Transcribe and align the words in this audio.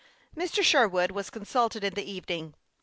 Mr. 0.35 0.63
Sherwood 0.63 1.11
was 1.11 1.29
consulted 1.29 1.83
in 1.83 1.93
the 1.93 2.11
evening. 2.11 2.55